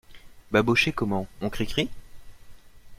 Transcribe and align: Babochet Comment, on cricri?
Babochet 0.49 0.93
Comment, 0.93 1.27
on 1.41 1.51
cricri? 1.51 1.87